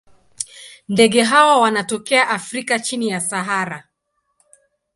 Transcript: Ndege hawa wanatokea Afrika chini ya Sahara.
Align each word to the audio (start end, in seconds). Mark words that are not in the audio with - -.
Ndege 0.87 1.23
hawa 1.23 1.59
wanatokea 1.61 2.29
Afrika 2.29 2.79
chini 2.79 3.09
ya 3.09 3.19
Sahara. 3.21 3.87